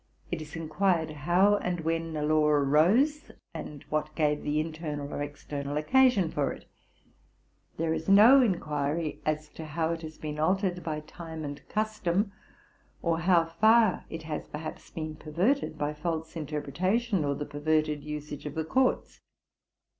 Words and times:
It 0.31 0.41
is 0.41 0.55
in 0.55 0.67
quired 0.67 1.11
how 1.11 1.57
and 1.57 1.81
when 1.81 2.15
a 2.17 2.23
law 2.23 2.47
arose, 2.47 3.29
and 3.53 3.83
what 3.89 4.15
gave 4.15 4.41
the 4.41 4.59
internal 4.59 5.13
or 5.13 5.21
external 5.21 5.77
occasion 5.77 6.31
for 6.31 6.51
it: 6.51 6.65
there 7.77 7.93
is 7.93 8.09
no 8.09 8.41
inquiry 8.41 9.21
as 9.27 9.47
to 9.49 9.63
how 9.63 9.91
it 9.93 10.01
has 10.01 10.17
been 10.17 10.39
altered 10.39 10.83
by 10.83 11.01
time 11.01 11.45
and 11.45 11.61
custom, 11.69 12.31
or 13.03 13.19
how 13.19 13.45
far 13.45 14.05
it 14.09 14.23
has 14.23 14.47
perhaps 14.47 14.89
been 14.89 15.17
perverted 15.17 15.77
by 15.77 15.93
false 15.93 16.35
interpretation 16.35 17.23
or 17.23 17.35
the 17.35 17.45
perverted 17.45 18.03
usage 18.03 18.47
of 18.47 18.55
the 18.55 18.65
courts. 18.65 19.21